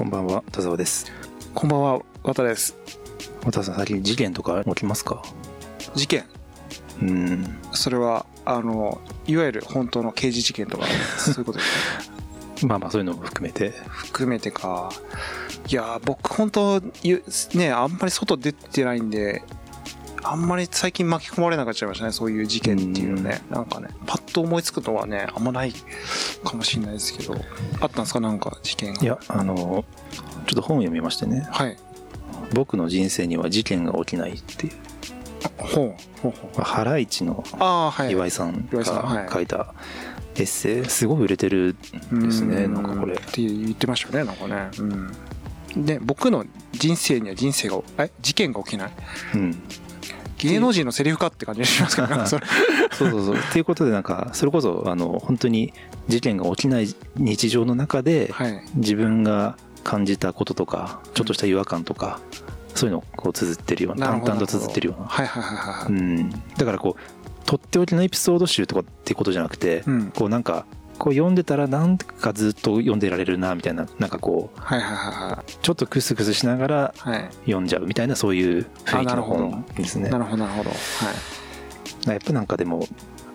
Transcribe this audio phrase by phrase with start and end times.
[0.00, 1.12] こんばんは、田沢です。
[1.54, 2.74] こんばんは、渡です。
[3.44, 5.22] 渡田さん、最近事件とか起きますか？
[5.94, 6.24] 事件？
[7.02, 7.58] うん。
[7.72, 10.86] それは、あの、いわゆる本当の刑事事件とか、
[11.18, 12.08] そういうことです
[12.62, 12.64] か？
[12.66, 13.74] まあまあ、そういうのも含めて。
[13.88, 14.90] 含めてか。
[15.68, 17.22] いやー、僕本当、ゆ
[17.52, 19.42] ね、あんまり外出てないんで、
[20.22, 23.42] あんまり最近巻き込まれなくなっちゃいましたね、そういう事件っていうのね。
[23.50, 25.74] なんかね、パッと思いつくのはね、あんまない
[26.44, 27.34] かもしれないですけど、
[27.80, 28.20] あったんですか？
[28.20, 29.02] なんか事件が。
[29.02, 29.84] いや、あの、ちょ
[30.52, 31.76] っと本を読みましてね、はい。
[32.54, 34.72] 僕の人生には事件が起きないっていう、
[35.56, 36.20] ほう。
[36.22, 36.62] ほうほう。
[36.62, 38.12] ハライチのああ、はい。
[38.12, 39.74] 岩井さんが書いた
[40.36, 41.76] エッセイ、すごい売れてる
[42.12, 43.16] ですね、なんかこれっ。
[43.18, 48.10] て言ってましたよねなんかねうんで僕の人生には人生がえ？
[48.20, 48.92] 事件が起きない
[49.34, 49.62] うん。
[50.48, 52.26] 芸能人のセリフかって感じがしますけどね。
[52.26, 52.46] それ。
[52.92, 53.36] そうそうそう。
[53.36, 55.72] っていうことで、なんか、それこそ、あの、本当に
[56.08, 58.62] 事件が起きない日常の中で、はい。
[58.74, 62.20] 自分が感じたこととかちょっとした違和感とか、
[62.74, 70.10] そういうのをこう綴ってるような淡々と綴ってるような、はいはいはいはい、うん、だからこうとっておきのエピソード集とかっていうことじゃなくて、うん。
[70.12, 70.66] こうなんか
[71.00, 76.94] こう読んでたらなんかずっと読んでられるなみたいななんかこうはいはいはちょっとクスクスしながら
[77.46, 80.10] 読んじゃうみたいなそういう雰囲気の本ですね。
[80.10, 80.68] なるほどなるほど。
[80.68, 80.76] は
[82.06, 82.10] い。
[82.10, 82.86] やっぱなんかでも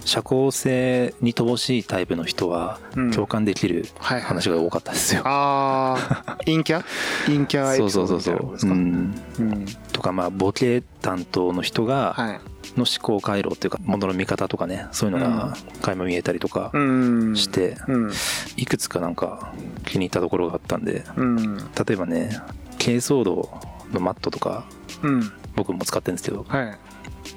[0.06, 3.11] 社交性に乏しいタイプの人はうん。
[3.11, 4.28] 共感できるはいはい。
[4.28, 5.97] 話が多かったですよ、あ
[6.28, 6.84] あ 陰キャ？
[7.25, 8.73] 陰キャエそうピソそうそうそう、う。
[8.73, 9.66] ん、うん。
[9.92, 12.39] とかまあボケ担当の人がはい。
[12.78, 16.80] の思考回路っていうかものの見方とかねそういうのが垣間見えたりとかう
[17.31, 17.36] ん。
[17.36, 18.12] してうん。
[18.58, 19.53] いくつかなんか
[19.86, 21.58] 気に入ったところがあったんでうん。
[21.58, 22.38] 例えばね
[22.80, 23.50] 珪藻土
[23.94, 24.66] のマットとか
[25.03, 25.31] うん。
[25.56, 26.66] 僕も使ってるんですけどはい。
[26.66, 26.78] で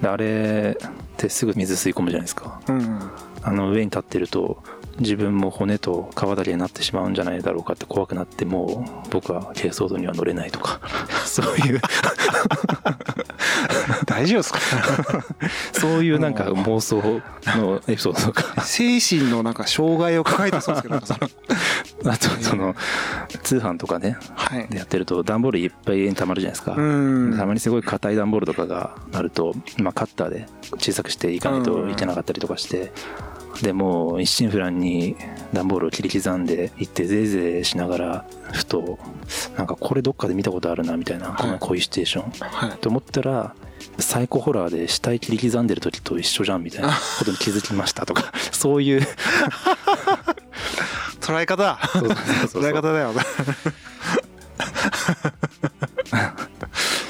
[0.03, 2.61] あれってすぐ水吸い込むじゃないですか。
[2.69, 3.01] うん
[3.43, 4.63] あの上に立ってると
[4.99, 10.81] 自分も骨と皮だけになってしまうんじゃないだろうかって怖くなってもう僕は珪藻土には乗れないとか。
[11.25, 11.81] そういう。
[14.07, 14.59] 大丈夫ですか？
[15.73, 16.97] そういうなんか妄想
[17.59, 18.63] のエピソードとか。
[18.63, 21.01] 精神のなんか障害を抱えてそうですけど
[22.11, 22.75] あとその
[23.43, 24.69] 通販とかねはい。
[24.69, 27.37] でやってると段ボールいっぱい家に溜まるじゃないですか、うん。
[27.37, 30.47] たまにすごい硬い段ボールとかがあると、まあ、カッターで
[30.79, 32.93] 小さくしていかないといけなかったりとかして、
[33.63, 35.17] でもう一心不乱に
[35.53, 38.99] 段ボールを切り刻んでいってぜいぜいしながらふと
[39.57, 42.49] なんかこれどっかで見たことあるなみたいな、このこういうシチュエーション。
[42.49, 42.79] はい。
[42.79, 43.55] と思ったら
[43.99, 49.07] サイコホラーで死体切り刻んでる時と一緒じゃんみたいなことに気づきましたとか そういう
[51.33, 51.79] 捉え方。
[51.93, 52.17] そうそう
[52.49, 52.63] そう。
[52.63, 53.13] 捉え方だよ。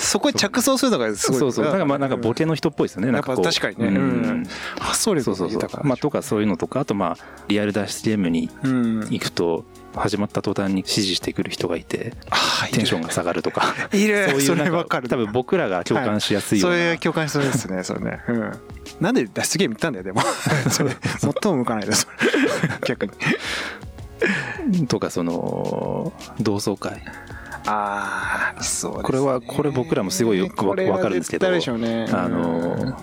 [0.09, 1.41] そこに着想するのがすごい。
[1.41, 1.65] そうそう。
[1.67, 3.13] だからまあなんかボケの人っぽいですよね。
[3.13, 3.45] なんかこう。
[3.45, 3.99] やっぱ確かにね。
[3.99, 4.41] ううん。
[4.43, 4.47] ん
[4.81, 9.01] 発想力そうそうまあとかそういうのとかあとまあリアル脱出ゲームにうん。
[9.01, 9.65] 行くと
[9.95, 13.75] 始まった途端に指示してくる人がいてあテンションが下がるとか。
[13.93, 14.31] いる。
[14.31, 17.83] そういうそなんかれわかる多分僕らが共感しやすいような、それ共感しそうですね。
[17.83, 18.53] それねうん。
[19.01, 20.23] なんで脱出ゲーム行ったんだよでも。
[20.71, 20.97] それ。
[21.19, 22.09] 最も向かないです。
[22.87, 23.13] 逆に
[24.89, 27.03] とかその同窓会。
[27.67, 29.03] ああそうですね。
[29.05, 32.07] これはこれ僕らもすごいよくわかるんですけどね。
[32.13, 32.97] あの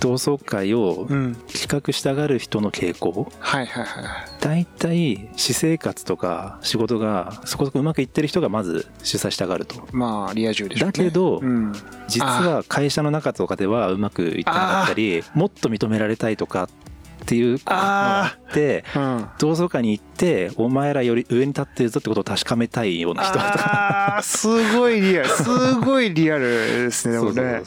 [0.00, 1.34] 同窓会をうん。
[1.52, 3.30] 企画したがる人の傾向。
[3.38, 4.04] はいはいはい
[4.40, 9.86] 大体私生活とか仕事がそこそこうまくいってる人がまず主催したがると。
[9.92, 10.92] まあリア充でしょうね。
[10.92, 11.72] だけどうん。
[12.08, 16.68] 実は会社の中とかではうまくいってなかったりもっと認められたいとかっ
[17.28, 24.20] ていうのがあってうん同窓会に行ってお前らより上に立ってるぞってことを確かめたいような人とか。
[24.22, 25.28] すごいリアル。
[25.28, 27.62] すごいリアルですねでもね。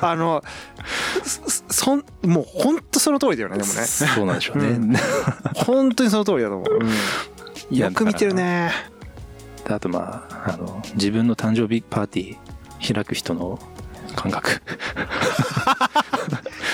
[0.00, 0.42] あの
[1.22, 3.84] そそんもう本当その通りだよねでもね。
[3.84, 4.96] そうなんでしょうね、うん。
[5.54, 6.68] 本当にその通りだと思う、
[7.70, 8.72] いやよく見てるね。
[9.64, 13.60] であとまああの自分の誕生日パーティー開く人の
[14.16, 14.60] 感覚。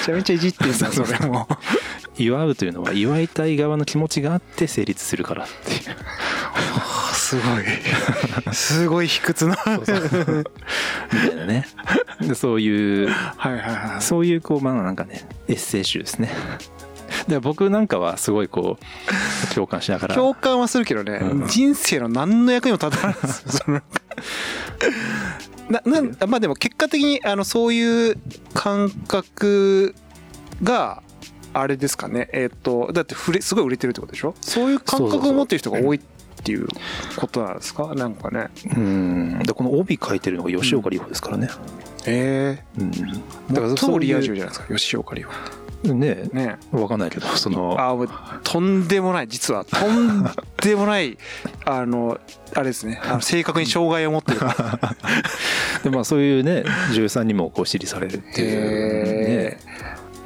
[0.00, 1.47] めちゃめちゃいじってんだそれも
[2.20, 5.78] 祝うというのは祝いたい側の気持ちがあって成立するからっていう。
[7.14, 7.43] すご
[8.50, 8.52] い。
[8.55, 9.56] すごい卑屈な。
[9.67, 11.67] みたいなね。
[12.20, 14.02] でそういうはいはいはい。
[14.02, 16.31] そういうこうまあなんかねエッセイ集ですね。
[17.28, 20.14] で僕なんかはすごいこう共感しながら。
[20.14, 21.46] 共感はするけどね、うん。
[21.46, 23.64] 人生の何の役にも立たないです
[25.70, 28.19] ななんまあでも結果的にあのそういう
[28.55, 29.94] 感覚
[30.62, 31.02] が
[31.52, 32.29] あれですかね。
[32.32, 34.35] えっ、とだってふれすごい売れてるってことでしょ？
[34.41, 36.00] そういう感覚を持ってる人が多いっ
[36.43, 36.67] ていう
[37.17, 37.94] ことなんですか？
[37.94, 38.49] なんかね。
[38.76, 39.38] うん。
[39.41, 41.49] でこの帯書いてるのが吉岡里帆ですからね、
[42.06, 42.62] え。
[42.79, 44.75] うん、えー、最もリア充うじゃないですか？
[44.75, 45.35] 吉岡里帆
[45.82, 47.75] ねね分かんないけどその。
[47.79, 47.97] あ
[48.44, 49.64] とんでもない実は。
[49.64, 50.25] とん
[50.62, 51.17] でもない
[51.64, 52.19] あの
[52.55, 53.00] あれですね。
[53.02, 54.41] あの性格に障害を持ってる。
[55.82, 59.69] でまあそういうね女優さんにもこう支持されるっていうへね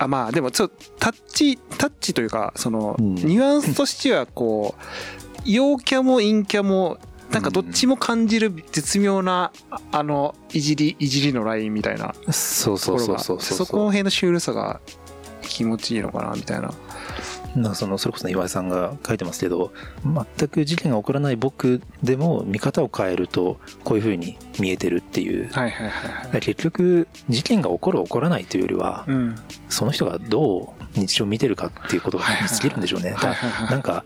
[0.04, 3.14] あまあでもちょっとタッチタッチというかそのうん。
[3.14, 6.98] ニュアンスとしてはこう陽キャも陰キャも
[7.30, 14.80] なんかどっちも感じる絶妙なああのいじりいじりのラインみたいなそうそうそうそうそこの辺のシュールさが
[15.42, 16.72] 気持ちいいのかなみたいな
[17.54, 19.72] なんかそのそれこそね岩井さんが書いてますけど
[20.04, 25.48] 全く事件が起こらない僕でも見方を変えるとこういう風に見えてるっていう。
[25.52, 26.40] はいはいはいはい。
[26.40, 29.36] 結局事件が起こる起こらないというよりはうん。
[29.68, 33.10] その人がどう日常を見てるかっていうことが見つけるんでしょうね。
[33.12, 34.04] はいはいはいなんか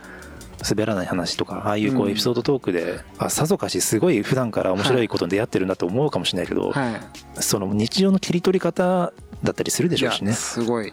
[0.69, 2.11] 滑らない話とかああいうこううん。
[2.11, 7.01] エピソードトークで、あさぞかしすごい普段から面白いことに出会ってるんだと思うかもしれないけど、はい。
[7.41, 9.13] その日常の切り取り方
[9.45, 10.35] だったりするでしょうしいやね。
[10.35, 10.93] すごい。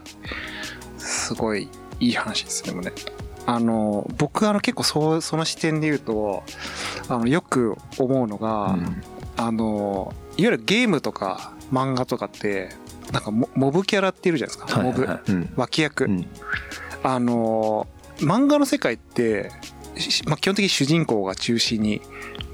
[0.97, 1.67] すごい
[1.99, 2.91] いい話ですでもね。
[3.47, 6.43] あの僕あの結構そうその視点で言うと
[7.07, 9.03] あのよく思うのが、うん。
[9.37, 12.69] あのいわゆるゲームとか漫画とかって
[13.11, 15.09] なんかモモブキャラっているじゃないですか、はいモブはい。
[15.09, 15.53] はいうん。
[15.55, 16.27] 脇役、うん。
[17.03, 17.87] あの
[18.17, 19.51] 漫画の世界って、
[19.97, 22.01] しまあ、基本的に主人公が中心に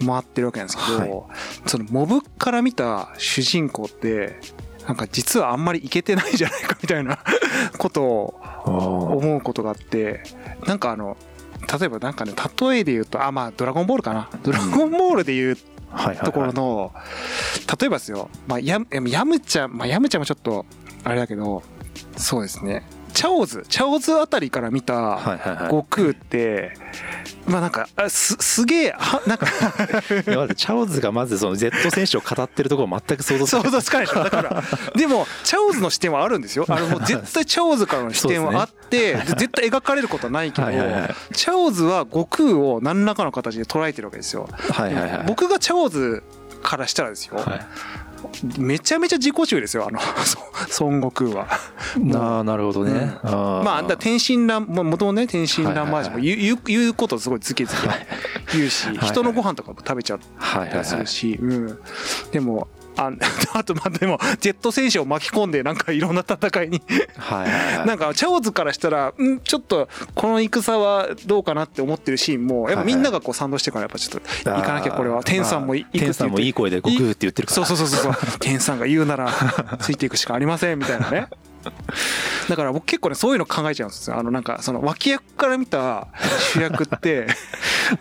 [0.05, 1.09] 回ってるわけなんですけど、はい。
[1.67, 4.39] そのモブから見た主人公って
[4.87, 7.19] なんか実はあんまりいけてないんじゃないかみたいな
[7.77, 8.39] ことを
[9.17, 10.23] 思うことがあって
[10.65, 11.17] なんかあの
[11.79, 14.29] 例えばなんかね例えで言うとあまあドラゴンボールかな。
[14.43, 15.57] ドラゴンボールで言う
[15.91, 16.25] はいはいはい。
[16.25, 16.91] ところの
[17.79, 20.65] 例えばですよ、まあ、ヤムヤムチャまあヤムチャもちょっと
[21.03, 21.61] あれだけど
[22.17, 22.83] そうですね。
[23.13, 25.57] チャオズチャオズあたりから見たはいはいはい。
[25.65, 26.73] 悟空って
[27.51, 29.45] まあなんかあすすげえはなんか。
[30.25, 33.65] いやチャオズがまずその Z 選手を語ってるところ全く想像つかない。
[33.65, 34.23] 想像つかないでしょ。
[34.23, 34.63] だから。
[34.95, 36.65] でもチャオズの視点はあるんですよ。
[36.69, 40.81] あのもう絶対チャオズからの視点はあって、で絶対描かれることはないけど、はい
[41.33, 46.23] チャオズは悟空を何らかの形で捉えてるわけですよ、はいはいはい僕がチャオズ
[46.61, 47.67] からしたらですよ、はい
[48.57, 49.99] めちゃめちゃ自己中ですよあの
[50.67, 51.47] そ孫悟空は。
[51.97, 53.63] なあなるほどね、あー。
[53.63, 57.87] まあ、だ天真爛もともとね天真爛漫も言う言う言うことすごいズケズケ。
[58.53, 60.71] 言うしはい人のご飯とかも食べちゃっはいはいはい。
[60.75, 61.79] たりするしうん。
[62.31, 63.11] でもあ
[63.53, 66.81] あとまあでもジェット選手を巻き込んでなんかいろんな戦いに。
[67.17, 67.87] はいはいはい。
[67.87, 77.65] なんかチャオズからしたらんちょっとこの戦はどうかなって思ってるシーンもやっぱみんながこう賛同してからやっぱちょっと行かなきゃこれは天さんも行く天さんもいい声で悟空って言ってるから。
[77.65, 78.39] そうそうそうそう。
[78.39, 79.31] 天さんが言うなら
[79.79, 81.27] ついていくしかありませんみたいなね。
[82.49, 84.17] だから僕結構ねそういうの考えちゃうんですよ。
[84.17, 86.07] あのなんかその脇役から見た
[86.53, 87.27] 主役って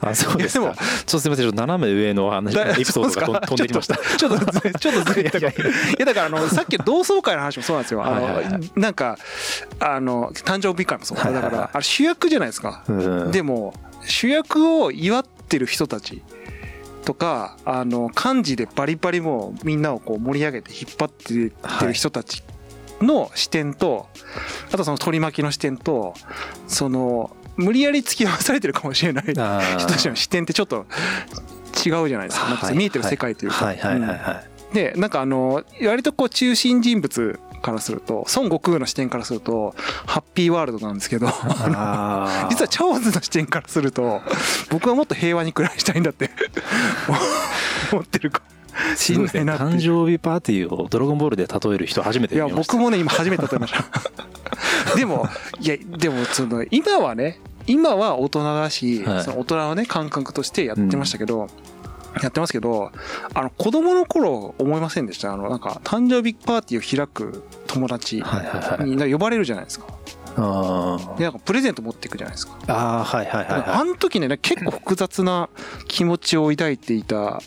[0.00, 0.64] あそうですか。
[0.64, 3.96] でもちょっとすみませんちょっと斜め上の話だエピソードが飛んできました。
[3.96, 5.42] ちょっとちょっとずれ ちょっとずれたい
[5.98, 8.04] やだからあのさっきの同窓会の話もそうなんですよ。
[8.04, 8.70] あの、はいはいはい。
[8.76, 9.18] なんか
[9.78, 11.50] あの誕生日会もそうはいはいはい。
[11.52, 13.30] だからあれ主役じゃないですか、うん。
[13.30, 16.22] でも主役を祝ってる人たち
[17.04, 22.42] とかあの漢字でバリバリもうみんなをこう盛り上げて引っ張ってってる人たち
[23.00, 24.08] の視点と、
[24.72, 26.14] あとその取り巻きの視点と
[26.66, 29.24] その無理やり突き合わされてるかもしれない。
[29.24, 30.86] 人たちの視点ってちょっと
[31.86, 32.48] 違うじゃないですか。
[32.48, 33.72] なんかはい見えてる世界というか。
[34.72, 39.74] でなんかあの割とこう中心人物からすると孫悟空の視点からすると
[40.06, 44.22] ハッピーワールドなんですけど 実はチャオズの視点からすると
[44.70, 46.30] 僕はもっと平和に暮らしたいんだって
[47.92, 48.42] 思ってるか。
[48.96, 53.84] しんないな誕生日パーティーをドラゴンボールで例える人初めていや僕もね今初めて例えました。
[54.96, 55.28] でも
[55.60, 59.22] いやでもその今はね今は大人だし、はい。
[59.22, 61.48] その大人のね感覚としてやってましたけど、
[62.22, 62.90] やってますけど
[63.34, 65.32] あの子供の頃思いませんでした？
[65.32, 69.86] あのなんか誕生日パーティーを開く友達はいはいはいに呼ばれるじゃないですか。
[70.36, 71.18] あー。
[71.18, 72.58] でなんかプレゼント持っていくじゃないですか。
[72.66, 75.48] あーはいはいはいあはの時ね結構複雑な
[75.86, 77.40] 気持ちを抱いていた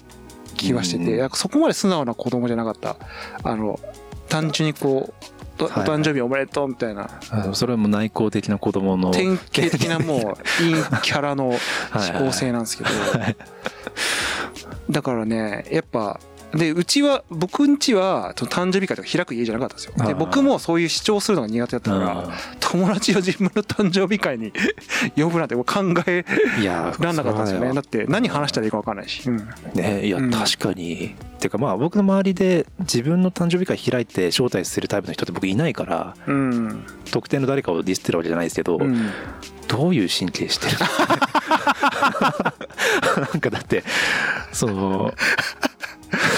[0.55, 1.29] 気がしてて、うん。
[1.31, 2.95] そこまで素直な子供じゃなかった。
[3.43, 3.79] あの
[4.29, 7.09] 単純にこうお誕生日おめでとうみたいな、
[7.53, 9.11] それはもう内向的な子供の。
[9.11, 10.21] 典型的なもう
[10.57, 11.49] 陰キャラの
[11.91, 12.11] はい。
[12.11, 12.89] 思考性なんですけど。
[12.89, 13.35] はい。
[14.89, 16.19] だからねやっぱ
[16.55, 19.93] でうちは僕んちは誕生日会とか開く家じゃなかったんですよ。
[20.05, 22.29] で僕もそういう主張するのが苦手だったから
[22.59, 24.53] 友達を自分の誕生日会に
[25.17, 25.63] 呼ぶなんて考
[26.07, 26.25] え
[26.59, 27.67] いやらんなかったんですよね。
[27.69, 29.49] だそって何話したらいいか分かんないし、うん。
[29.73, 30.31] ねいやうん。
[30.31, 31.15] 確かに。
[31.15, 36.85] っていうかまあ僕の周りで自分の誕生日会開いて招待するタイプの人って僕いないからうん。
[37.11, 39.09] 特定の誰かをディスってるわけじゃないですけど、うん。
[39.67, 40.77] どういう神経してる
[43.17, 43.83] なんかだって
[44.51, 45.13] その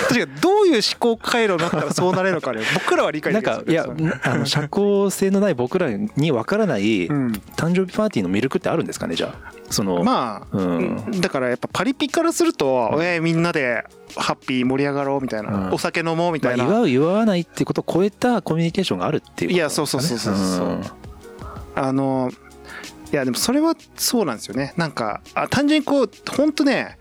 [0.08, 2.62] 確かにどういう思考回路になったらそうなれるのかね。
[2.76, 3.86] 僕らは理解できるなんかいや
[4.24, 7.32] あの社交性のない僕らにわからないうん。
[7.56, 9.52] 誕生日パーティーの魅力ってあるんですかねじゃあ。
[9.70, 11.12] そのまあ、うん。
[11.22, 13.84] だからやっぱパリピからすると、えーみんなで
[14.16, 15.74] ハッピー盛り上がろうみたいな、うん。
[15.74, 20.68] お酒飲もうみまあたいな、祝う祝わないってことを超えたコミュニケーションがあるっていうこといやそうそうそうそうそう。
[20.68, 20.84] なん。
[21.78, 22.32] あの
[23.12, 24.74] いやでもそれはそうなんですよね。
[24.78, 26.98] なんかあ単純にこう本当ね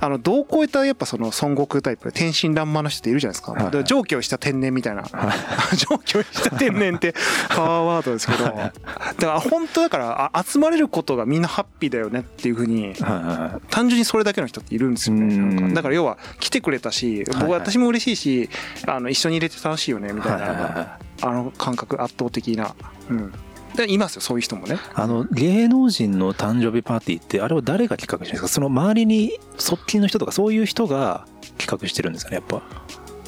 [0.00, 5.02] あのどう超えたやっぱその孫悟空タイプ天真爛漫な人っているじゃないですか、はい上京した天然みたいな。
[5.76, 7.14] 上京した天然って
[7.48, 8.44] パワーワードですけど。
[8.44, 8.72] だか
[9.18, 15.72] ら本当だからあ集まれることがみんなハッピーだよねっていうふうにはい単純にそれだけの人っているんですよね。
[15.74, 18.50] だから要は来てくれたし僕私も嬉しいし
[18.86, 20.38] あの一緒に入れて楽しいよねみたいな。
[20.38, 22.74] はあの感覚圧倒的な。
[23.10, 23.32] うん
[23.74, 24.78] でいますよそういう人もね。
[24.94, 28.54] あの芸能人の誕生日パーティーってあれは誰が企画してるんですか？
[28.54, 31.26] その周りに側近の人とかそういう人が
[31.58, 32.62] 企画してるんですかねやっぱ。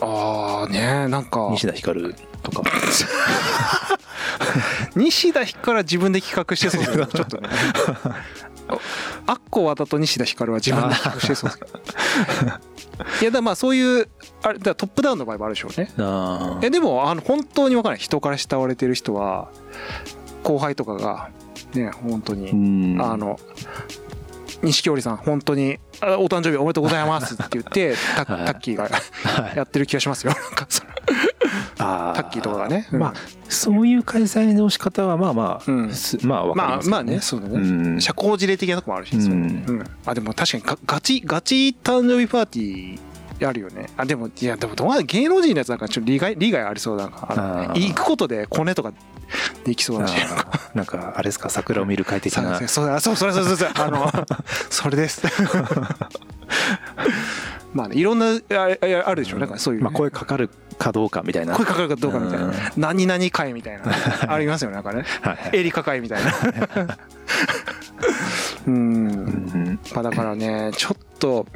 [0.00, 1.49] ああねなんか。
[1.50, 2.62] 西田ひかるとか
[4.97, 7.49] 西田ひかるは自分で企画してそうですけどちょっとね。
[9.26, 11.80] アッコ和田と西田ひかるは自分で企画してそうですけど。
[13.23, 14.09] いやだまあそういう
[14.42, 15.90] あれだトップダウンの場合もあるでしょうね。
[15.99, 18.02] あえでもあの本当に分からない。
[18.02, 19.50] 人から慕われてる人は
[20.42, 21.30] 後輩とかが
[21.75, 23.02] ね本当に、うん。
[23.02, 23.38] あの
[24.62, 29.57] 錦織さん本当にあお誕生日おめでとうございますって言って タッキーがはい。
[29.57, 30.33] やってる気がしますよ。
[30.33, 30.90] なんかその
[31.78, 32.88] あタッキーとかがね。
[32.92, 33.00] うん。
[33.00, 33.14] まあ
[33.49, 35.90] そういう開催の仕方はまあまあ、うん。
[35.95, 37.59] すまあわかりまあますまあねそうだね、う
[37.97, 38.00] ん。
[38.00, 39.85] 社交辞令的なとこもあるし、そううんうん。
[40.04, 43.87] あでも確かにガガチガチ誕生日パーティーあるよね。
[43.97, 47.07] あでもいやでもどう芸能人のやつなんかちょっと利害利害ありそうな。
[47.07, 47.80] んかあのあー。
[47.80, 48.92] 行くことでコネとか
[49.65, 50.15] できそうだし。
[50.17, 51.51] あーなんかあれですか？
[51.51, 52.59] 桜を見る快適な。
[52.59, 53.71] そうそうそうそうそうそうそう。
[53.75, 54.11] あの
[54.71, 55.23] それです。
[57.75, 58.33] まあねいろんなあ
[59.05, 61.55] ああるでしょなんかそういうね、まあ声かかるかどうかみたいな。
[61.55, 62.47] 声かかるかどうかみたいな。
[62.47, 62.53] うん。
[62.77, 63.85] 何々会みたいな。
[64.33, 65.05] ありますよねなんかね。
[65.21, 66.33] はいエリカ会みたいな。
[68.67, 69.79] うんうん。
[69.95, 71.47] まあだからねちょっと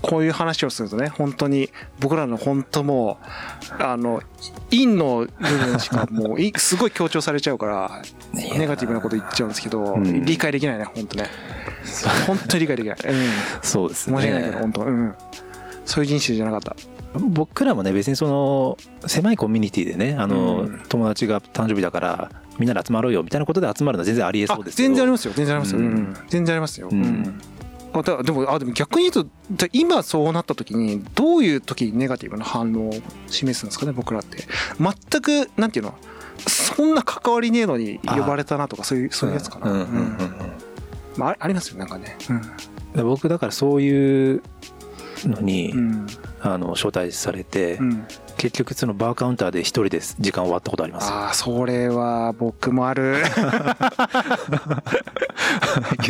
[0.00, 1.70] こういう話をするとね本当に
[2.00, 3.18] 僕らの本当も
[3.78, 4.22] うあの
[4.70, 10.24] 陰の部分しかもう いすごい強調されちゃうからネガティブなこと言っちゃうんですけど、うん。
[10.24, 11.28] 理解できないね本当ね。
[12.26, 12.98] 本当に理解できない、う
[13.62, 14.82] そうですん、申し訳ないけどね本当。
[14.82, 15.14] うん。
[15.84, 16.76] そういう人生じゃなかった。
[17.18, 20.82] 僕らもね別にその狭いコミュニティでねあの、うん。
[20.88, 24.88] 友達が誕生日だからみんなで集まろうよみたいなことで集まるのは全然ありえそうですけど。
[24.88, 25.32] 全然ありますよ。
[25.34, 25.88] 全然ありますよ、ううん。
[25.88, 27.40] ん全然ありますよ、うん
[27.94, 32.92] うんあだでもあでも逆に言うとだ今そうなった時にどういう時にネガティブな反応を
[33.26, 34.44] 示すんですかね僕らって。
[34.78, 35.94] 全くなんていうの
[36.48, 40.16] そんな関わりねえのに呼ばれたなとかそういうそういうやつかな、うんうんうんうん。
[41.16, 42.16] まあ、あありますよなんかね。
[42.94, 44.42] で僕だからそういう
[45.24, 46.06] のに、うん。
[46.40, 48.06] あの招待されて、うん。
[48.36, 51.08] 結局そのバーカウンターで一人で時間終わったことあります。
[51.12, 53.22] あそれは僕もある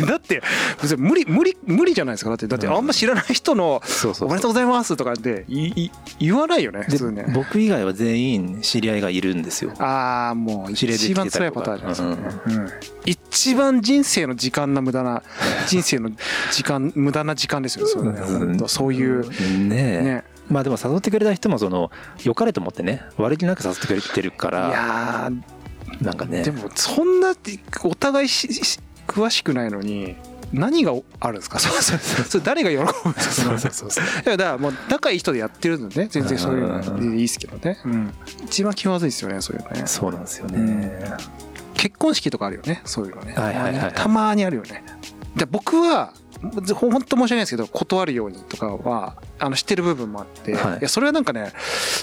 [0.07, 0.41] だって
[0.81, 2.29] 別に無理無理無理じゃないですか。
[2.29, 7.25] だってだってあんま知らない人の「そうそうおめでとうございます」とかっていい言わないよね普で通ね。
[7.33, 9.73] 僕以外は全員知り合いがいるんですよ。
[9.79, 12.69] ああもう一番辛いパターンじゃないですかね、うん
[13.05, 15.23] 一番人生の時間な無駄な
[15.67, 16.11] 人生の
[16.51, 18.57] 時間無駄な時間ですよそれね。
[18.67, 19.27] そういう
[19.67, 20.01] ねえ。
[20.03, 20.23] ね。
[20.49, 21.91] まあでも誘ってくれた人もその
[22.23, 25.31] 良かれと思ってね悪気なく誘ってくれてるかいらや
[26.01, 26.41] なんかね。
[26.41, 27.33] ーでもそんな
[27.83, 30.15] お互いしし詳しくないのに
[30.51, 31.57] 何があるんですか？
[31.59, 33.57] そうそうそうそれ誰が喜ぶんですか？
[33.57, 34.03] そうそうそう。
[34.25, 38.13] いや だからもう仲いい人でやってるので全然そういうのでいいですけどね、うん、
[38.45, 39.83] 一番気まずいですよねそういうのね。
[39.87, 41.03] そうなんですよね、
[41.73, 43.93] 結婚式とかあるよねそういうのね、はいはいはいはい。
[43.95, 44.83] たまにあるよね。
[45.35, 46.13] で僕は
[46.75, 50.79] ほんと申し訳ないですけど断るようにとかはあの知ってる部分もあって、はい。
[50.79, 51.53] い、やそれはなんかね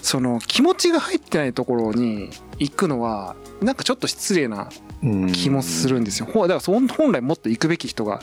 [0.03, 4.69] その気持ちが入ってないところに行くのはなんかちょっと失礼なうん
[5.33, 8.21] 気もするんですよ、ほだからそ本本来もっと行くべき人が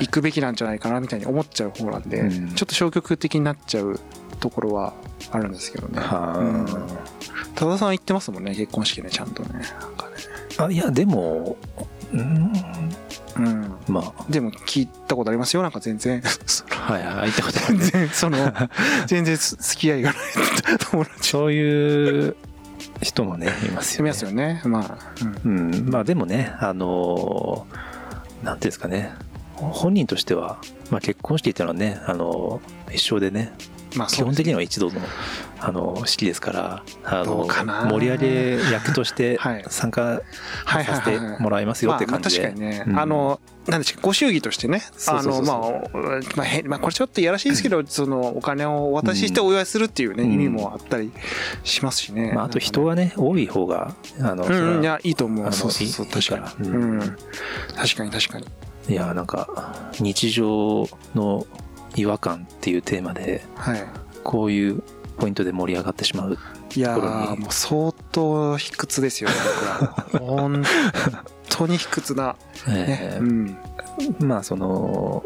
[0.00, 2.48] 行くべきなんじゃないかなみたいに思っちゃう方なんで、うん。
[2.54, 4.00] ちょっと消極的になっちゃう
[4.40, 4.94] ところは
[5.30, 6.00] あるんですけどね、
[7.54, 9.62] 多田さん行ってますもんね結婚式ねちゃんとね。
[10.58, 11.56] あいやでも
[12.12, 12.52] うん。
[13.36, 13.76] うん。
[13.86, 16.22] までも聞いたことありますよなんか全然。
[16.70, 18.52] あはいはい行ったことある全然その
[19.06, 20.20] 全然 付き合いがない。
[20.90, 21.28] 友達。
[21.28, 22.36] そういう
[23.02, 24.08] 人もねいますよね。
[24.08, 24.62] いますよね。
[24.64, 24.98] まあ、
[25.44, 25.74] うん。
[25.74, 29.12] うん、まあでもねあのーなんていうんですかね。
[29.56, 30.58] 本人としては、
[30.90, 33.52] まあ、結婚していたのはね、あのー一生でね
[33.96, 35.00] まあ基本的には一度の
[35.60, 39.64] あの式ですからあの盛り上げ役として はい。
[39.68, 40.22] 参加
[40.66, 42.98] させてもらいますよって感じで、確かにね、うん。
[42.98, 44.82] あのなんでしょうご祝儀としてね。
[45.08, 45.60] あのまあ
[46.36, 50.32] まあへんまあこれちょっといやらしいですけど そのお金をお渡ししてお祝いするっていうね、うん。
[50.32, 51.10] 意味もあったり
[51.64, 55.52] しますしね、まあ、あと人がね多い方があの、うん、うん、いやいいと思う。
[55.52, 56.68] そうそうそう確かに。
[56.68, 57.16] うん。
[57.76, 58.46] 確かに確かに。
[58.88, 61.46] いやなんか日常の
[61.94, 63.84] 違和感っていうテーマではい。
[64.24, 64.82] こういう
[65.18, 66.38] ポイントで盛り上がってしまう
[66.74, 70.64] いやーもう相当卑屈ですよ僕は 本
[71.48, 72.36] 当に卑屈な。
[72.66, 73.18] ね、え。
[73.20, 74.26] ーうん。
[74.26, 75.24] まあその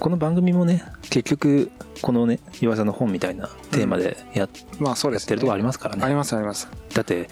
[0.00, 1.70] この番組もね結局
[2.02, 6.02] このね岩井さんの本みたいなテーマでや,、まあそうですってるとこありますからね。
[6.04, 6.68] ありますあります。
[6.94, 7.28] だって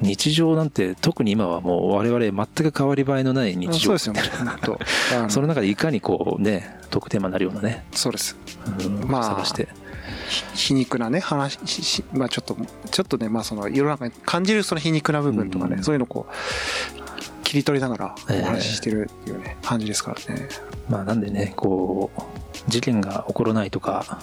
[0.00, 4.78] 日常なんて特に今はもう我々全く変わり映えのない日常そうですよ本当。
[5.18, 8.36] あ のその中でいかにこうね特テーマになるようなね、そうです。
[8.84, 9.68] うんまあ探して
[10.54, 12.56] 皮肉なね話まあちょっと
[12.90, 15.84] ちょっとねまあその世の中に感じるその皮肉な部分とかね、うん。
[15.84, 18.42] そういうのをこう切り取りながらええ。
[18.42, 20.48] お話ししてるっていうね、感じですからね。
[20.88, 24.20] まあなんでねこう事件が起こらないとか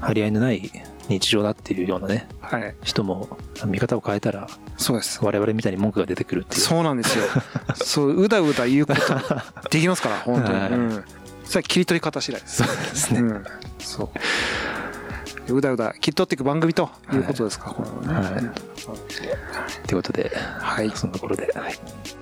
[0.00, 0.70] 張り合いのない
[1.08, 2.74] 日常だっていうようなねはい。
[2.82, 5.24] 人も見方を変えたらそうです。
[5.24, 6.62] 我々みたいに文句が出てくるっていう。
[6.62, 7.24] そうなんですよ。
[7.74, 10.70] そううだうだ言うことできますから本当に、はい。
[10.70, 11.04] うん、
[11.44, 12.62] それは切り取り方次第です。
[12.62, 13.44] そうですね、うん、
[13.78, 14.10] そう
[15.56, 18.30] うだうだ切り取っていく番組ということですか、これはね。
[18.30, 19.86] はい。
[19.86, 20.90] ということではい。
[20.94, 22.19] そんなところで、はい